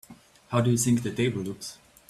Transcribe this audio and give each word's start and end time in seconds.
How 0.47 0.61
do 0.61 0.71
you 0.71 0.77
think 0.79 1.03
the 1.03 1.11
table 1.11 1.41
looks? 1.43 1.77